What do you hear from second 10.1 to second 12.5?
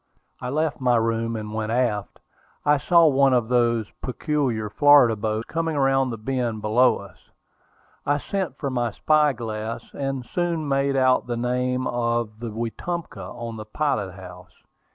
soon made out the name of the